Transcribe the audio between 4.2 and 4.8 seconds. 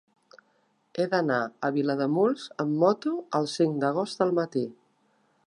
al matí.